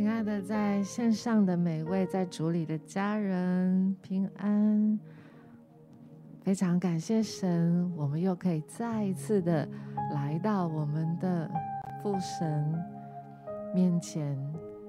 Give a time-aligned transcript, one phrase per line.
[0.00, 4.98] 亲爱的，在线上的每位在主里的家人平安，
[6.40, 9.68] 非常感谢神，我们又可以再一次的
[10.14, 11.50] 来到我们的
[12.02, 12.82] 父神
[13.74, 14.38] 面前，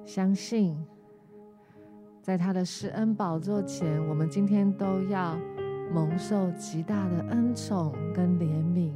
[0.06, 0.82] 相信
[2.22, 5.38] 在他的施恩宝座前，我们今天都要
[5.94, 8.94] 蒙受极大的恩宠跟怜悯，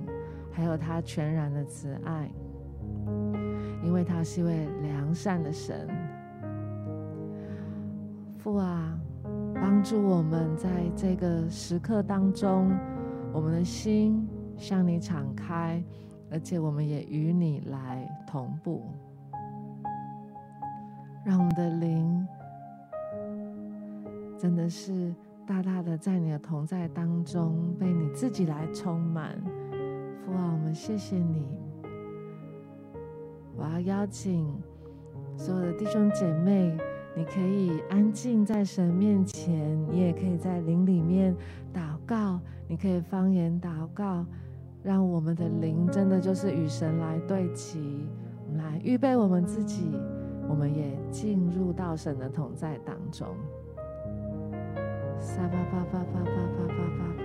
[0.50, 2.32] 还有他全然的慈爱。
[3.84, 5.88] 因为他是一位良善的神，
[8.46, 8.96] 父啊，
[9.56, 12.72] 帮助我们在这个时刻当中，
[13.34, 15.84] 我们的心向你敞开，
[16.30, 18.84] 而且我们也与你来同步，
[21.26, 22.28] 让我们的灵
[24.38, 25.12] 真的是
[25.48, 29.42] 大大的在你的同在当中被你自己来充满。
[30.24, 31.48] 父啊，我们谢谢你。
[33.56, 34.48] 我要邀请
[35.36, 36.78] 所有的弟兄姐妹，
[37.18, 41.34] 你可以安静在神面前，你也可以在灵里面
[41.74, 44.26] 祷告，你可以方言祷告，
[44.84, 48.06] 让我们的灵真的就是与神来对齐，
[48.46, 49.92] 我们来预备我们自己，
[50.50, 53.26] 我们也进入到神的同在当中。
[55.18, 57.24] 沙巴巴巴巴巴巴巴巴巴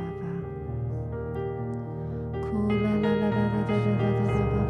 [2.32, 4.69] 巴，哭啦啦啦啦啦啦啦啦。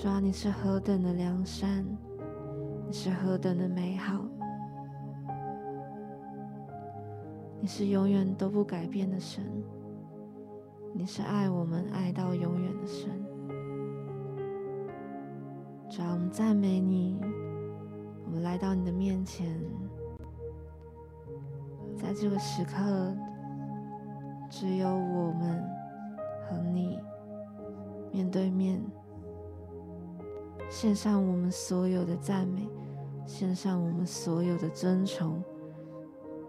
[0.00, 1.84] 主啊，你是何等的良善，
[2.86, 4.24] 你是何等的美好，
[7.60, 9.42] 你是永远都不改变的神，
[10.94, 13.10] 你是爱我们爱到永远的神。
[15.90, 17.20] 主啊，我们赞美你，
[18.24, 19.60] 我们来到你的面前，
[21.96, 23.12] 在这个时刻。
[24.48, 25.62] 只有我们
[26.48, 27.00] 和你
[28.12, 28.80] 面对面，
[30.70, 32.68] 献上我们所有的赞美，
[33.26, 35.42] 献上我们所有的尊崇，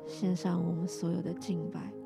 [0.05, 1.98] 献上我们所有的敬拜。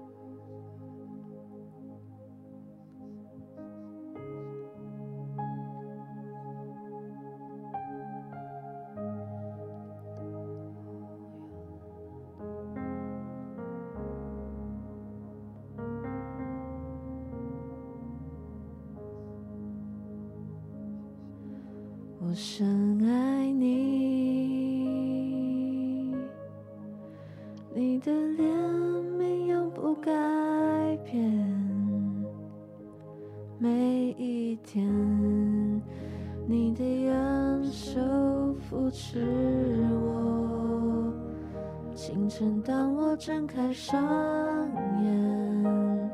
[39.33, 41.11] 是我。
[41.95, 44.03] 清晨，当我睁开双
[45.03, 46.11] 眼，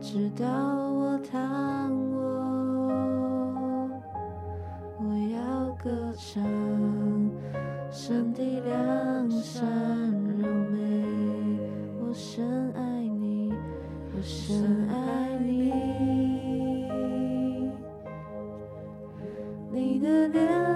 [0.00, 2.18] 直到我躺卧。
[4.98, 5.38] 我要
[5.82, 6.42] 歌唱，
[7.90, 9.64] 神的良善
[10.38, 11.04] 柔美，
[12.00, 13.52] 我深爱你，
[14.14, 15.72] 我深爱你。
[19.70, 20.67] 你的脸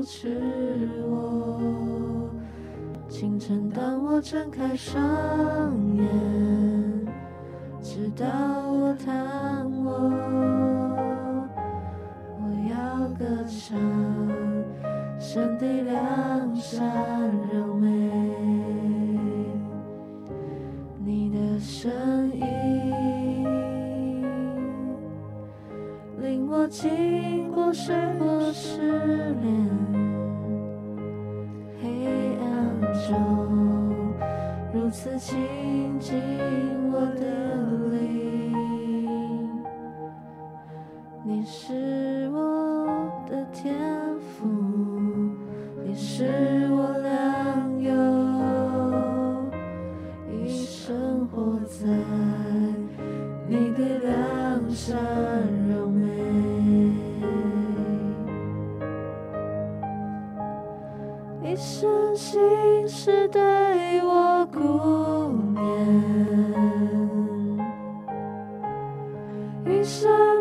[0.00, 0.34] 扶持
[1.10, 1.60] 我。
[3.06, 4.98] 清晨，当我睁开双
[5.94, 6.06] 眼，
[7.82, 8.26] 直到
[8.72, 9.14] 我躺
[9.84, 9.92] 卧，
[12.38, 13.78] 我要歌唱，
[15.18, 17.86] 神的良善柔美，
[21.04, 21.92] 你的声
[22.32, 23.44] 音
[26.22, 28.80] 令我经过水或试
[29.42, 29.89] 炼。
[33.10, 34.14] 中
[34.72, 36.22] 如此亲近
[36.92, 37.26] 我的
[37.90, 39.64] 灵，
[41.24, 42.19] 你是
[61.60, 63.40] 一生心事对
[64.02, 65.60] 我顾念，
[69.66, 70.39] 一生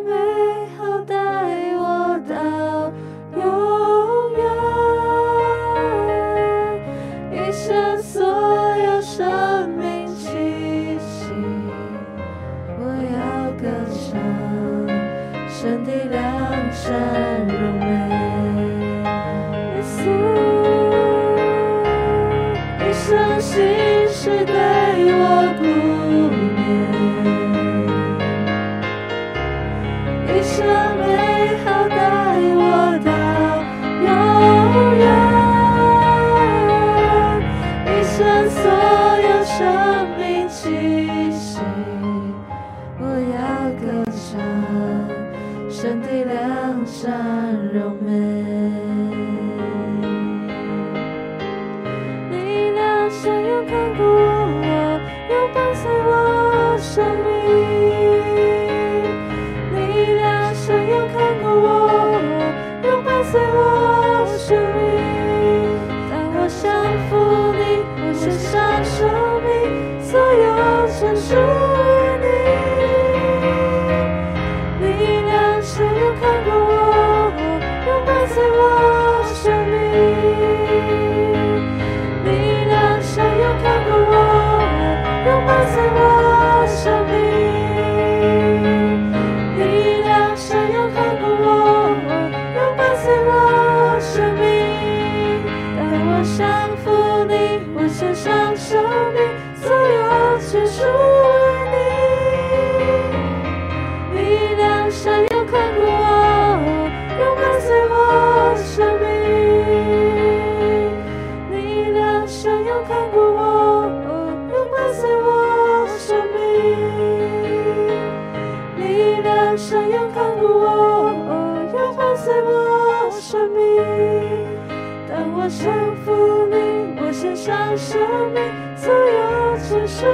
[127.49, 127.99] 上生
[128.31, 128.43] 命，
[128.77, 130.05] 所有结束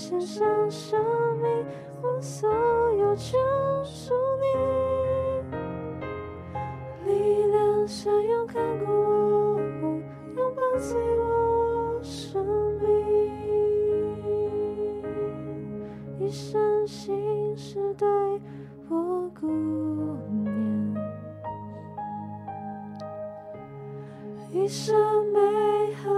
[0.00, 0.98] 献上生
[1.42, 1.66] 命，
[2.00, 3.36] 我所有救
[3.84, 4.46] 赎你，
[7.04, 9.60] 力量像勇敢过我，
[10.34, 12.42] 拥伴随我生
[12.80, 12.88] 命，
[16.18, 18.08] 一生心事对
[18.88, 19.46] 我顾
[20.30, 20.96] 念，
[24.50, 24.96] 一生
[25.30, 25.38] 美
[25.96, 26.08] 好。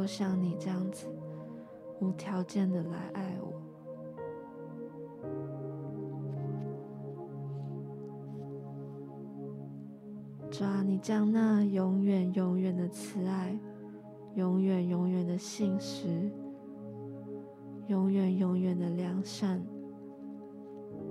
[0.00, 1.06] 够像你这样子
[2.00, 3.60] 无条件的来爱我。
[10.50, 13.54] 主啊，你将那永远永远的慈爱。
[14.36, 16.30] 永远永远的信实，
[17.88, 19.60] 永远永远的良善，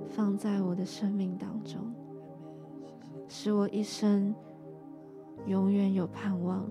[0.08, 1.94] 放在我的生命当中，
[3.28, 4.34] 使我一生
[5.46, 6.66] 永远有盼望。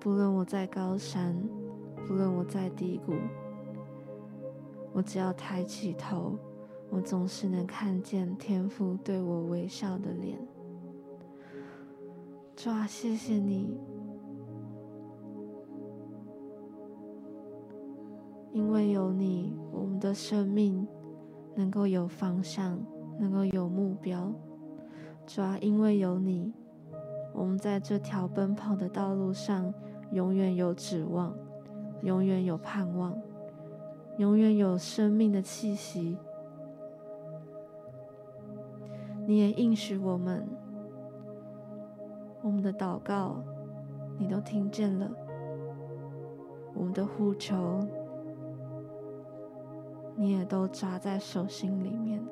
[0.00, 1.34] 不论我在高山，
[2.06, 3.14] 不论我在低谷，
[4.92, 6.38] 我只要抬起头，
[6.88, 10.38] 我总是能看见天父对我微笑的脸。
[12.54, 13.76] 主啊，谢谢你，
[18.52, 20.86] 因为有你，我们的生命
[21.56, 22.78] 能够有方向，
[23.18, 24.32] 能够有目标。
[25.26, 26.52] 主啊，因为有你，
[27.34, 29.72] 我们在这条奔跑的道路上
[30.10, 31.34] 永远有指望，
[32.02, 33.16] 永远有盼望，
[34.16, 36.16] 永远有生命的气息。
[39.26, 40.48] 你也应许我们。
[42.40, 43.42] 我们的祷告，
[44.16, 45.08] 你都听见了；
[46.72, 47.80] 我们的呼求，
[50.16, 52.24] 你也都抓在手心里面。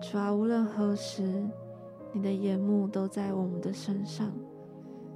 [0.00, 1.48] 主啊，无论何时，
[2.12, 4.32] 你的眼目都在我们的身上。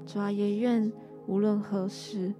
[0.06, 0.92] 主啊，也愿
[1.26, 2.34] 无论何时，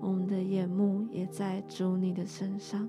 [0.00, 2.88] 我们的眼目也在主你的身上。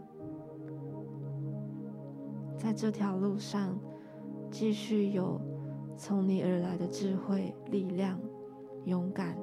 [2.57, 3.77] 在这条路上。
[4.51, 5.39] 继续有
[5.95, 8.19] 从你而来的智慧、力量、
[8.85, 9.37] 勇敢、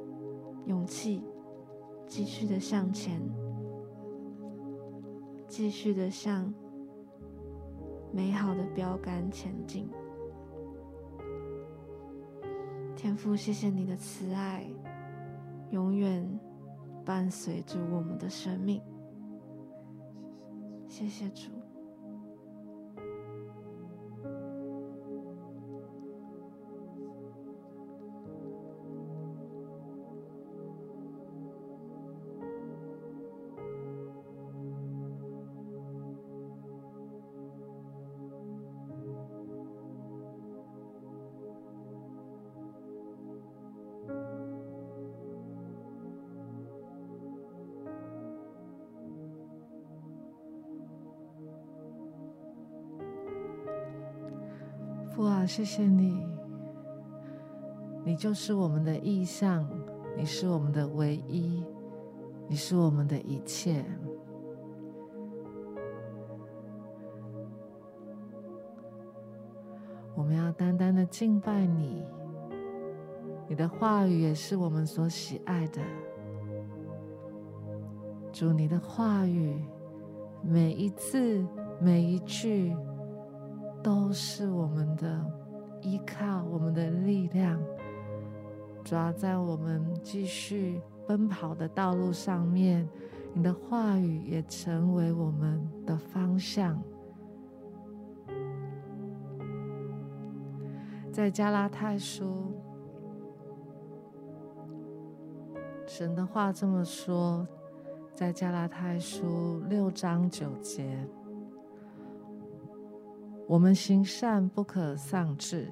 [0.65, 1.23] 勇气，
[2.09, 3.23] 继续的向前，
[5.47, 6.53] 继续的向
[8.13, 9.89] 美好的标杆前进。
[13.07, 14.67] 天父，谢谢你的慈爱，
[15.71, 16.29] 永远
[17.05, 18.83] 伴随着我们的生命。
[20.89, 21.53] 谢谢主。
[55.47, 56.27] 谢谢你，
[58.05, 59.67] 你就是我们的意象，
[60.17, 61.65] 你是我们的唯一，
[62.49, 63.85] 你是我们的一切。
[70.17, 72.03] 我们要单单的敬拜你，
[73.49, 75.81] 你的话语也是我们所喜爱的。
[78.33, 79.63] 主，你的话语，
[80.43, 81.47] 每一字
[81.81, 82.75] 每一句。
[83.87, 85.25] 都是我们的
[85.81, 87.57] 依靠，我们的力量，
[88.83, 92.89] 主要在我们继续奔跑的道路上面，
[93.33, 96.83] 你的话语也成为我们的方向。
[101.13, 102.61] 在加拉太书，
[105.87, 107.47] 神的话这么说，
[108.17, 110.99] 在加拉太书六章九节，
[113.49, 115.71] 我们行善不可丧志，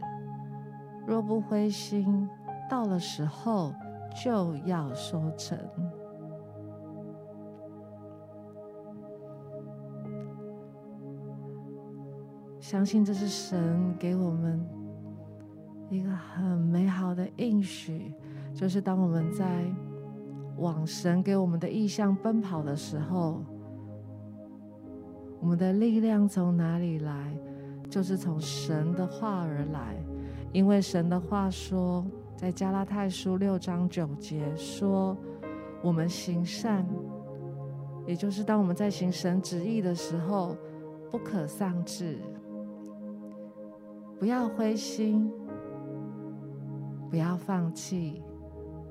[1.06, 2.28] 若不灰心，
[2.70, 3.74] 到了时候
[4.22, 5.58] 就要收成。
[12.60, 14.64] 相信这是神给我们。
[15.90, 18.12] 一个很美好的应许，
[18.54, 19.64] 就是当我们在
[20.56, 23.42] 往神给我们的意向奔跑的时候，
[25.40, 27.36] 我们的力量从哪里来？
[27.90, 29.96] 就是从神的话而来。
[30.52, 32.04] 因为神的话说，
[32.36, 35.16] 在加拉太书六章九节说
[35.82, 36.86] ：“我们行善，
[38.06, 40.56] 也就是当我们在行神旨意的时候，
[41.10, 42.18] 不可丧志，
[44.18, 45.30] 不要灰心。”
[47.10, 48.20] 不要放弃，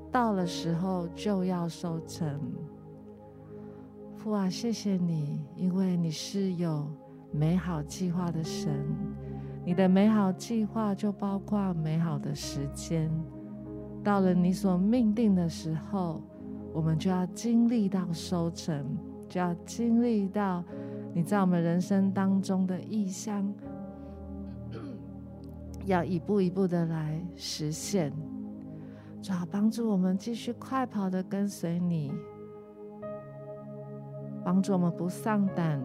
[0.10, 2.40] 到了时候就要收成。
[4.16, 6.88] 父啊，谢谢你，因为你是有
[7.34, 8.86] 美好计划的神。
[9.65, 13.10] 你的美好计划就包括美好的时间。
[14.04, 16.22] 到了你所命定的时候，
[16.74, 18.86] 我们就要经历到收成，
[19.28, 20.63] 就要经历到
[21.13, 23.52] 你在我们人生当中的意象。
[25.86, 28.12] 要一步一步的来实现，
[29.22, 32.13] 主要帮助我们继续快跑的跟随你，
[34.43, 35.82] 帮助我们不丧胆、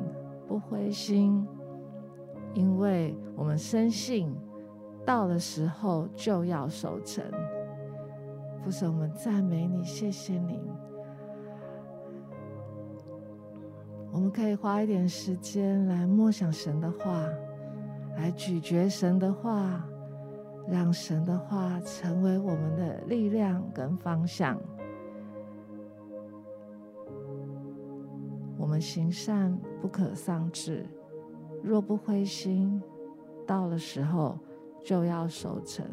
[0.48, 1.46] 不灰心，
[2.54, 4.34] 因为我们深信
[5.04, 7.22] 到了时候就要收成。
[8.64, 10.72] 父神，我们赞美你，谢谢你。
[14.11, 17.22] 我们可以花一点时间来默想神的话。
[18.16, 19.87] 来咀嚼神的话，
[20.66, 24.61] 让神的话成为我们的力量跟方向。
[28.59, 30.85] 我们行善不可丧志，
[31.62, 32.83] 若不灰心，
[33.47, 34.37] 到了时候
[34.85, 35.87] 就要守成。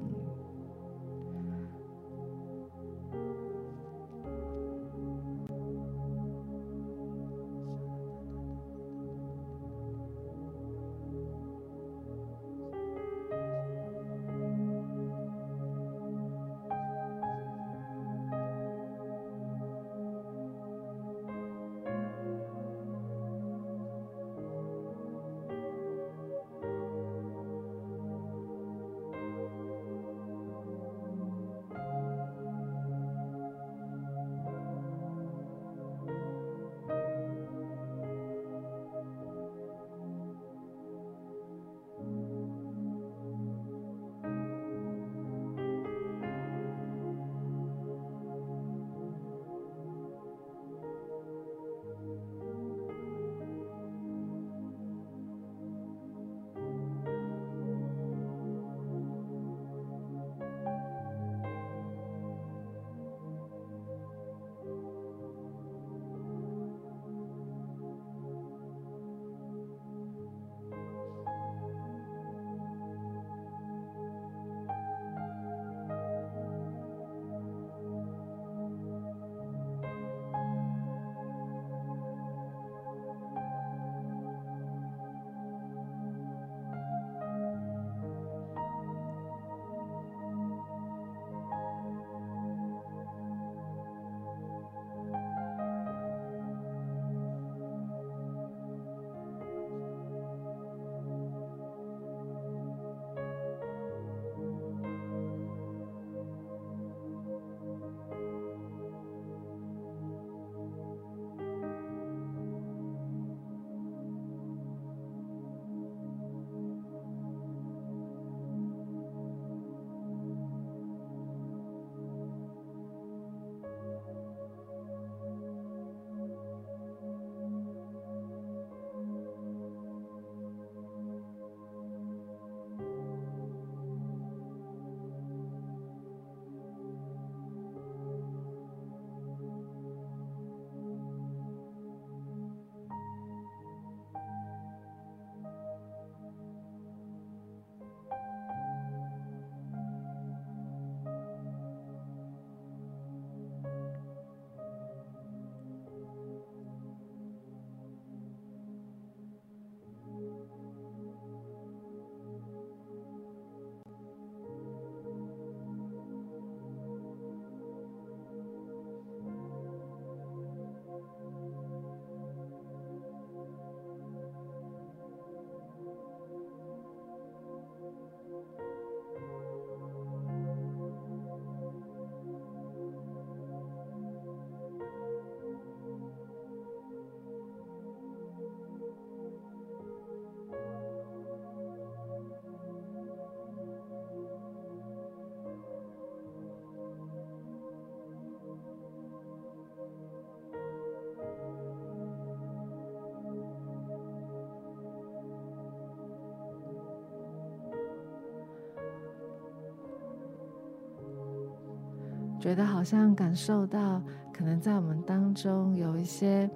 [212.45, 213.99] 觉得好像感受到，
[214.31, 216.47] 可能在我们当中有一些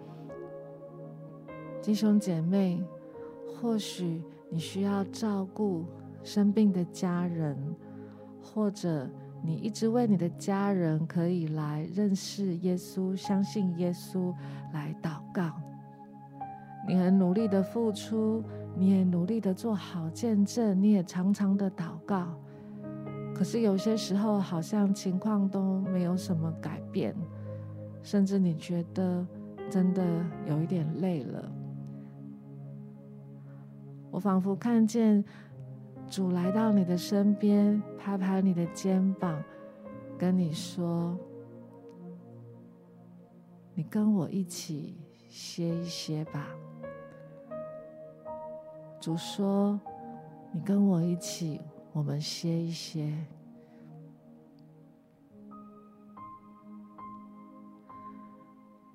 [1.81, 2.79] 弟兄姐妹，
[3.47, 5.83] 或许你需要照顾
[6.23, 7.57] 生病的家人，
[8.39, 9.09] 或者
[9.41, 14.31] 你一直为你的家人可以来认识耶稣、相信耶稣
[14.71, 15.51] 来祷告。
[16.87, 18.43] 你很努力的付出，
[18.77, 22.27] 你也努力的做好见证，你也常常的祷告。
[23.39, 27.15] 可是有些时候，好像情况都没有什么改变，
[28.03, 29.25] 甚至你觉得
[29.69, 30.03] 真的
[30.45, 31.49] 有一点累了。
[34.11, 35.23] 我仿佛看见
[36.05, 39.41] 主来到你的身边，拍拍你的肩膀，
[40.17, 41.17] 跟你说
[43.73, 44.97] ：“你跟我一起
[45.29, 46.45] 歇一歇吧。”
[48.99, 49.79] 主说
[50.51, 51.61] ：“你跟我一起。”
[51.91, 53.11] 我们歇一歇。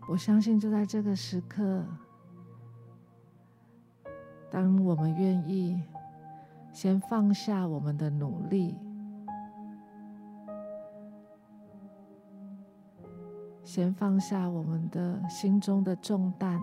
[0.07, 1.85] 我相信，就在这个时刻，
[4.51, 5.83] 当我们愿意
[6.73, 8.77] 先放下我们的努力，
[13.63, 16.61] 先放下我们的心中的重担，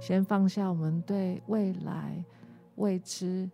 [0.00, 2.24] 先放下我们对未来
[2.76, 3.50] 未知。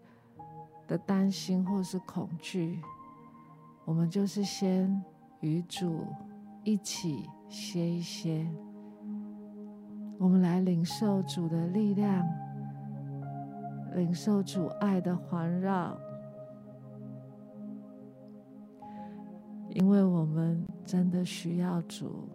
[0.89, 2.81] 的担心或是恐惧，
[3.85, 5.03] 我们就是先
[5.41, 6.07] 与主
[6.67, 8.45] 一起歇一歇。
[10.19, 12.27] 我们来领受主的力量，
[13.95, 15.97] 领受主爱的环绕，
[19.71, 22.29] 因为我们真的需要主。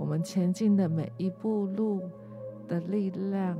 [0.00, 2.02] 我们前进的每一步路
[2.66, 3.56] 的力量。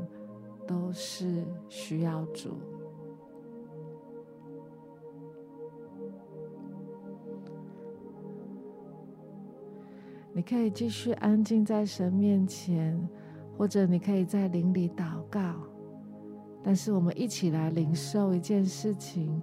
[0.65, 2.57] 都是需要主。
[10.33, 13.09] 你可以继续安静在神面前，
[13.57, 15.55] 或者你可以在灵里祷告。
[16.63, 19.43] 但是我们一起来领受一件事情，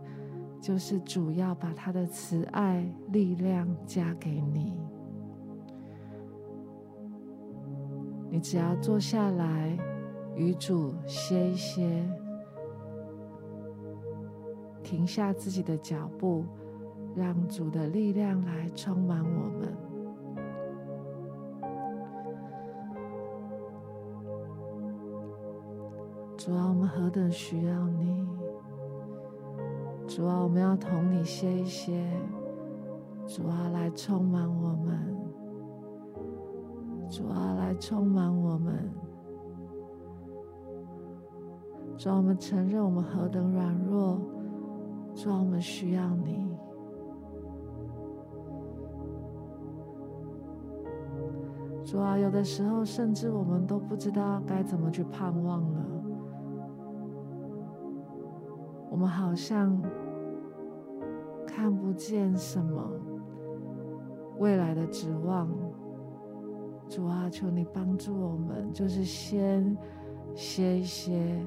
[0.61, 4.79] 就是主要把他的慈爱力量加给你。
[8.29, 9.77] 你只要坐下来。
[10.35, 12.09] 与主歇一歇，
[14.81, 16.45] 停下自己的脚步，
[17.13, 19.88] 让主的力量来充满我们。
[26.49, 28.27] 主啊，我们何等需要你！
[30.07, 32.03] 主啊，我们要同你歇一歇。
[33.27, 35.15] 主啊，来充满我们。
[37.07, 38.89] 主啊，来充满我们。
[41.95, 44.19] 主啊，我们承认我们何等软弱，
[45.13, 46.49] 主啊，我们需要你。
[51.85, 55.98] 主啊，有的时候甚至我们都不知道该怎么去盼望了。
[58.99, 59.81] 我们好像
[61.47, 62.91] 看不见什么
[64.39, 65.49] 未来的指望。
[66.89, 69.77] 主啊，求你帮助我们，就是先
[70.35, 71.41] 歇一歇。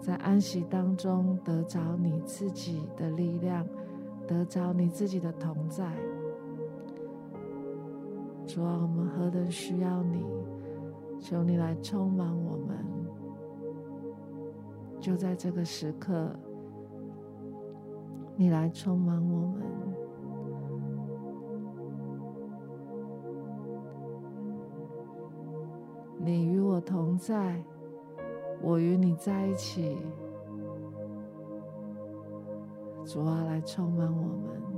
[0.00, 3.66] 在安息当中得着你自己的力量，
[4.26, 5.92] 得着你自己的同在。
[8.46, 10.24] 主啊，我们何等需要你！
[11.20, 12.95] 求你来充满我们。
[15.06, 16.34] 就在这个时刻，
[18.34, 19.62] 你来充满我们。
[26.18, 27.62] 你与我同在。
[28.60, 29.96] 我与你在一起，
[33.04, 34.75] 主啊，来充满我们。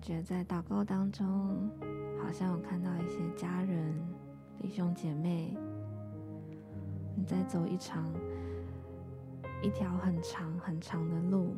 [0.00, 1.70] 觉在祷告当中，
[2.22, 3.94] 好像有看到一些家人、
[4.58, 5.54] 弟兄姐妹，
[7.14, 8.10] 你在走一场
[9.62, 11.54] 一条很长很长的路，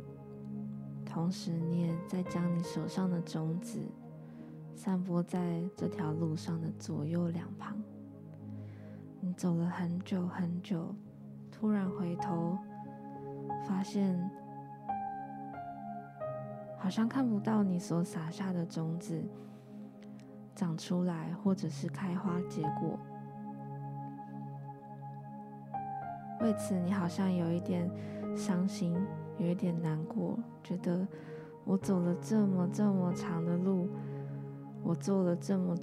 [1.05, 3.78] 同时你也在将你手上的种子
[4.74, 7.80] 散播在这条路上的左右两旁。
[9.20, 10.93] 你走了很久很久，
[11.51, 12.59] 突然回头，
[13.64, 14.41] 发现。
[16.83, 19.22] 好像看不到你所撒下的种子
[20.53, 22.99] 长出来，或者是开花结果。
[26.41, 27.89] 为此，你好像有一点
[28.37, 28.97] 伤心，
[29.39, 31.07] 有一点难过，觉得
[31.64, 33.89] 我走了这么这么长的路，
[34.83, 35.76] 我做了这么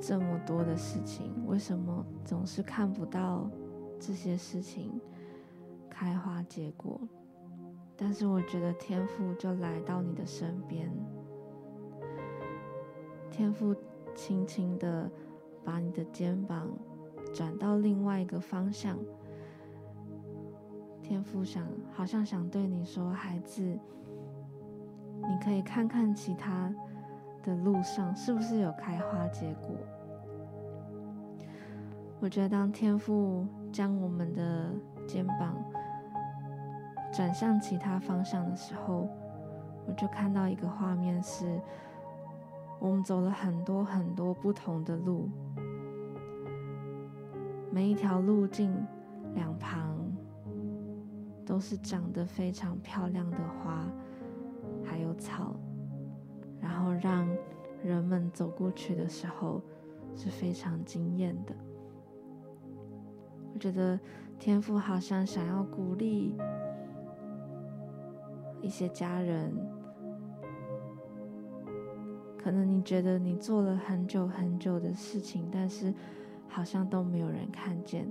[0.00, 3.50] 这么多的事情，为什么总是看不到
[3.98, 5.00] 这些事情
[5.90, 7.00] 开花结果？
[8.06, 10.92] 但是我觉得天父就来到你的身边，
[13.30, 13.74] 天父
[14.14, 15.10] 轻轻的
[15.64, 16.68] 把你的肩膀
[17.32, 18.98] 转到另外一个方向，
[21.02, 26.70] 天父想，好像想对你说，孩子，你可以看看其他
[27.42, 29.70] 的路上是不是有开花结果。
[32.20, 34.70] 我觉得当天父将我们的
[35.06, 35.56] 肩膀。
[37.14, 39.08] 转向其他方向的时候，
[39.86, 41.60] 我就看到一个画面是，
[42.80, 45.30] 我们走了很多很多不同的路，
[47.70, 48.84] 每一条路径
[49.36, 49.96] 两旁
[51.46, 53.86] 都是长得非常漂亮的花，
[54.84, 55.54] 还有草，
[56.60, 57.28] 然后让
[57.80, 59.62] 人们走过去的时候
[60.16, 61.54] 是非常惊艳的。
[63.52, 63.96] 我觉得
[64.36, 66.36] 天赋好像想要鼓励。
[68.64, 69.52] 一些家人，
[72.38, 75.92] 可能你觉得你做了很久很久的事情，但是
[76.48, 78.10] 好像都没有人看见。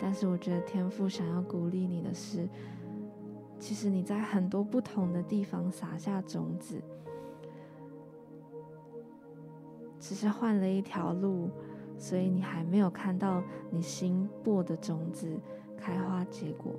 [0.00, 2.48] 但是我觉得天父想要鼓励你的是，
[3.58, 6.80] 其实你在很多不同的地方撒下种子，
[9.98, 11.50] 只是换了一条路，
[11.96, 15.28] 所以你还没有看到你新播的种子
[15.76, 16.72] 开花结果。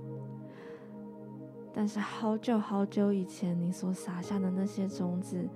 [1.79, 5.47] 但是好久好久以前，你所撒下的那些种子，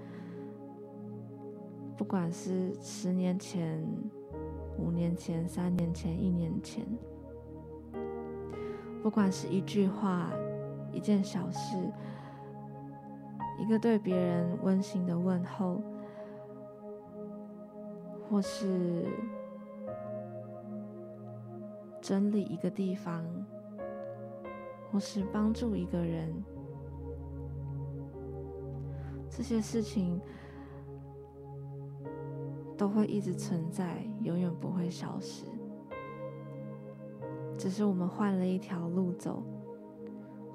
[1.98, 3.86] 不管是十年前、
[4.78, 6.88] 五年前、三年前、一年前，
[9.02, 10.32] 不管是一句话、
[10.94, 11.78] 一件小事、
[13.60, 15.82] 一个对别人温馨的问候，
[18.30, 19.08] 或是
[22.00, 23.43] 整理一个地方。
[24.94, 26.32] 或是帮助一个人，
[29.28, 30.22] 这些事情
[32.78, 35.46] 都会一直存在，永远不会消失。
[37.58, 39.42] 只是我们换了一条路走，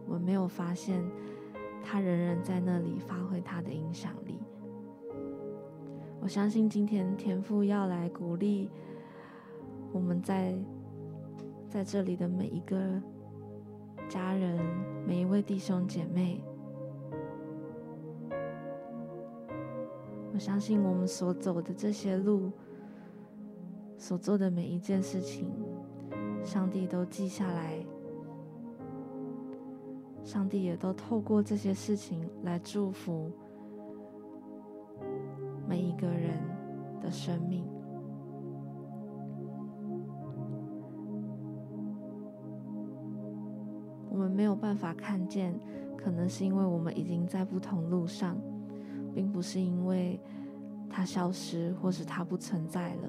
[0.07, 1.05] 我们没有发现，
[1.83, 4.39] 他仍然在那里发挥他的影响力。
[6.21, 8.71] 我相信今天天父要来鼓励
[9.91, 10.57] 我们在
[11.69, 13.03] 在这里的每一个。
[14.09, 14.59] 家人，
[15.07, 16.41] 每一位弟兄姐妹，
[20.33, 22.51] 我相信我们所走的这些路，
[23.99, 25.53] 所做的每一件事情，
[26.43, 27.85] 上帝都记下来，
[30.25, 33.31] 上帝也都透过这些事情来祝福
[35.69, 36.41] 每一个人
[37.03, 37.78] 的生命。
[44.19, 45.55] 我们没有办法看见，
[45.97, 48.37] 可能是因为我们已经在不同路上，
[49.15, 50.19] 并不是因为
[50.91, 53.09] 它消失或是它不存在了，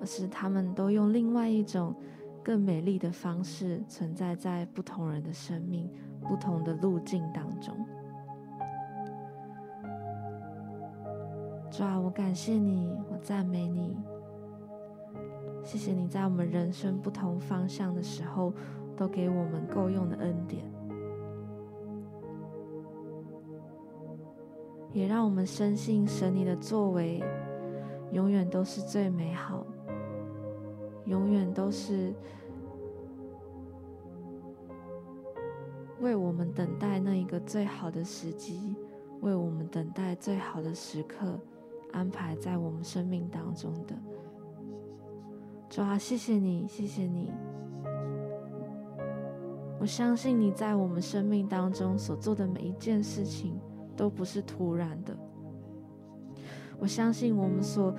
[0.00, 1.94] 而是他们都用另外一种
[2.42, 5.90] 更美丽的方式存在在不同人的生命、
[6.22, 7.76] 不同的路径当中。
[11.70, 13.94] 主啊，我感谢你，我赞美你。
[15.62, 18.52] 谢谢你在我们人生不同方向的时候，
[18.96, 20.62] 都给我们够用的恩典，
[24.92, 27.22] 也让我们深信神你的作为
[28.10, 29.64] 永远都是最美好，
[31.06, 32.12] 永远都是
[36.00, 38.76] 为我们等待那一个最好的时机，
[39.20, 41.40] 为我们等待最好的时刻，
[41.92, 43.96] 安排在我们生命当中的。
[45.72, 47.30] 主啊，谢谢你，谢谢你。
[49.80, 53.58] 我相信你在我们生命当中所做的每一件事情，
[53.96, 55.16] 都不是突然的。
[56.78, 57.94] 我相信我们所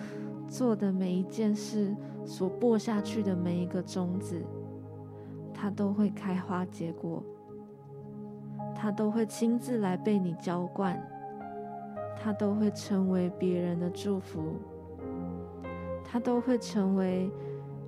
[0.48, 4.40] 做的每一件事，所播下去的每一个种子，
[5.52, 7.24] 它都会开花结果，
[8.76, 11.04] 它都会亲自来被你浇灌，
[12.22, 14.58] 它都会成为别人的祝福，
[16.04, 17.32] 它都会成为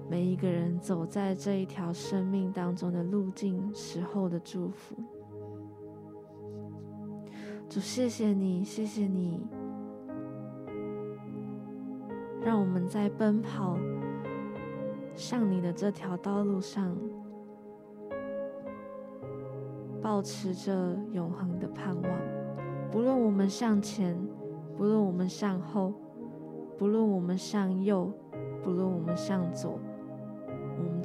[0.07, 4.95] 每一个人走在这一条生命当中的路径时候的祝福。
[7.67, 9.41] 主，谢谢你，谢谢你。
[12.43, 13.75] 让我们在奔跑
[15.15, 16.95] 向你的这条道路上，
[19.99, 22.11] 保持着永恒的盼望。
[22.91, 24.15] 不论我们向前，
[24.77, 25.91] 不论我们向后，
[26.77, 28.13] 不论我们向右，
[28.63, 29.79] 不论我们向左，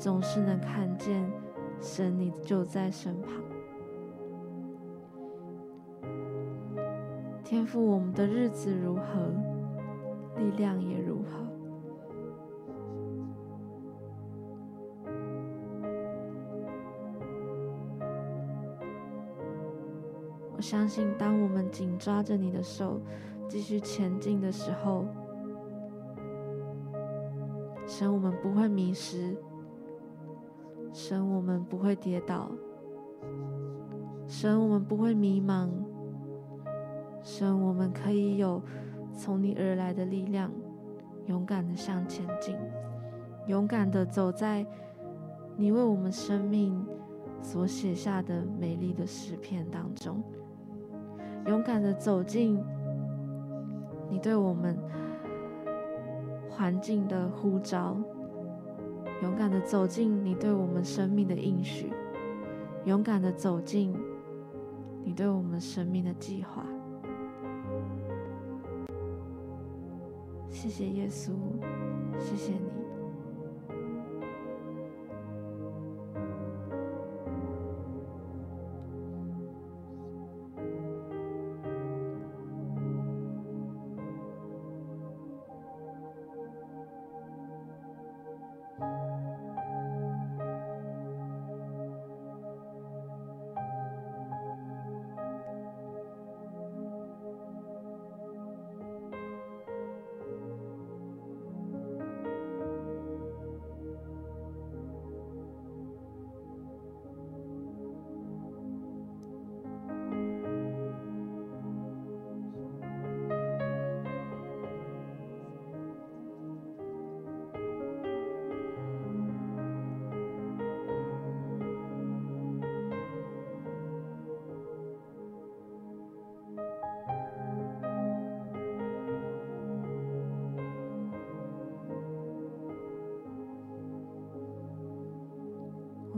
[0.01, 1.31] 总是能看见
[1.79, 3.35] 神，你就在身旁。
[7.45, 9.03] 天父，我们的日子如何？
[10.39, 11.47] 力量也如何？
[20.57, 22.99] 我相信，当我们紧抓着你的手，
[23.47, 25.05] 继续前进的时候，
[27.87, 29.37] 神，我们不会迷失；
[30.93, 32.51] 神，我们不会跌倒；
[34.27, 35.69] 神，我们不会迷茫；
[37.23, 38.63] 神，我们可以有。
[39.13, 40.51] 从你而来的力量，
[41.27, 42.57] 勇敢的向前进，
[43.49, 44.65] 勇敢的走在
[45.57, 46.87] 你为我们生命
[47.43, 50.23] 所写下的美丽的诗篇当中，
[51.49, 52.59] 勇敢的走进
[54.09, 54.79] 你对我们
[56.49, 57.99] 环境的呼召，
[59.23, 61.93] 勇敢的走进你对我们生命的应许，
[62.87, 63.95] 勇敢的走进
[65.05, 66.65] 你对我们生命的计划。
[70.49, 71.33] 谢谢耶稣，
[72.19, 72.70] 谢谢你。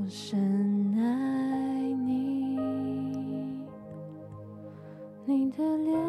[0.09, 1.03] 深爱
[2.05, 2.59] 你，
[5.24, 6.01] 你的脸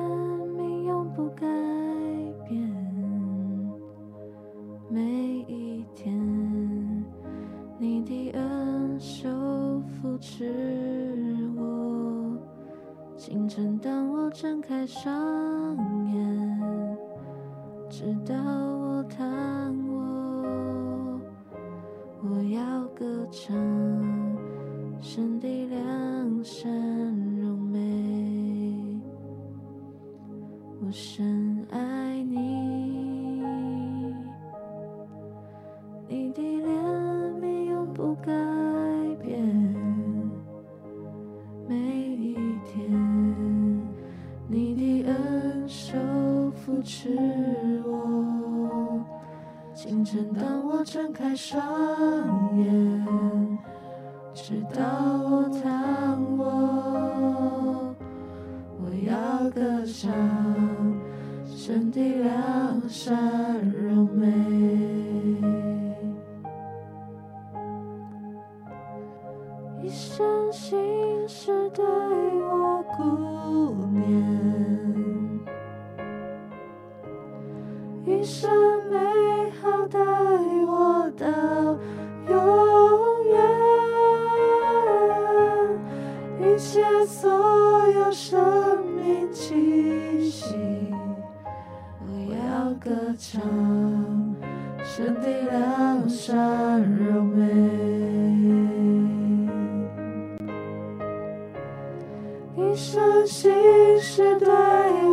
[103.34, 103.52] 心
[104.00, 104.48] 事对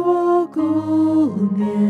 [0.04, 0.60] 我顾
[1.56, 1.89] 念。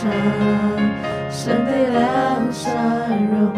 [0.00, 0.10] 山
[1.30, 3.52] 神的梁山柔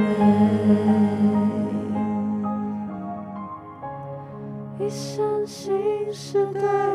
[4.81, 5.73] 一生心
[6.13, 6.92] 事对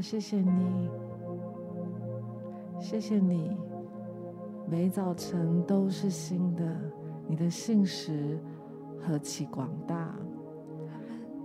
[0.00, 0.88] 谢谢你，
[2.78, 3.56] 谢谢你。
[4.66, 6.64] 每早晨都是新的，
[7.26, 8.38] 你的信实
[8.98, 10.14] 何其广大。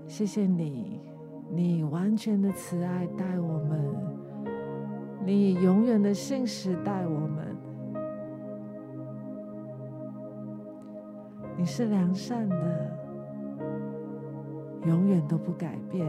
[0.08, 1.02] 谢谢你，
[1.50, 3.94] 你完全的慈爱待我们，
[5.26, 7.56] 你永远的信实待我们。
[11.58, 12.98] 你是良善的，
[14.86, 16.08] 永远都不改变。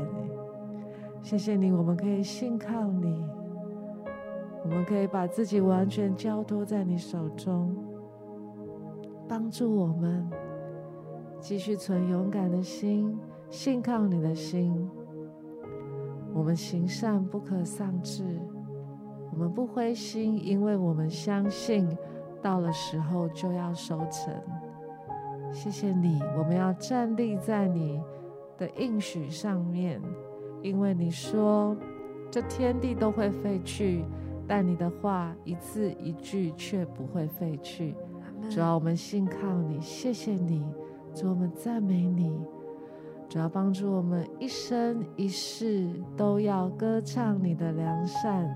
[1.26, 3.26] 谢谢你，我们可以信靠你，
[4.62, 7.74] 我们可以把自己完全交托在你手中，
[9.26, 10.24] 帮助我们
[11.40, 13.18] 继续存勇敢的心，
[13.50, 14.88] 信靠你的心。
[16.32, 18.22] 我们行善不可丧志，
[19.32, 21.88] 我们不灰心，因为我们相信
[22.40, 24.32] 到了时候就要收成。
[25.50, 28.00] 谢谢你，我们要站立在你
[28.56, 30.00] 的应许上面。
[30.62, 31.76] 因为你说，
[32.30, 34.04] 这天地都会废去，
[34.46, 37.94] 但你的话一字一句却不会废去。
[38.50, 40.66] 主要我们信靠你，谢谢你，
[41.14, 42.38] 主我们赞美你，
[43.28, 48.46] 主要帮助我们一生一世都要歌唱你的良善，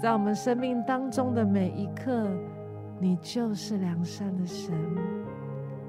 [0.00, 2.28] 在我们生命当中的每一刻，
[2.98, 4.74] 你就是良善的神。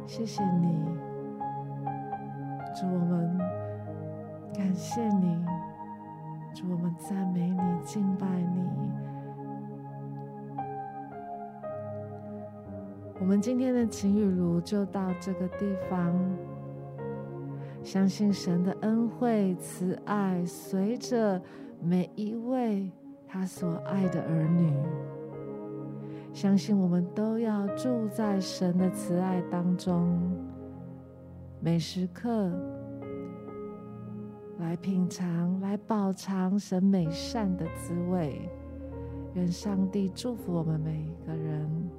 [0.06, 0.76] 谢谢你，
[2.76, 3.40] 主我们
[4.54, 5.44] 感谢你。
[6.54, 8.64] 主，我们赞美你，敬拜你。
[13.20, 16.14] 我们今天的晴雨如就到这个地方。
[17.84, 21.42] 相信神的恩惠慈爱，随着
[21.82, 22.92] 每一位
[23.28, 24.74] 他所爱的儿女。
[26.34, 30.20] 相信我们都要住在神的慈爱当中，
[31.60, 32.52] 每时刻。
[34.60, 38.42] 来品尝，来饱尝审美善的滋味。
[39.34, 41.90] 愿上帝祝福我们每一个人。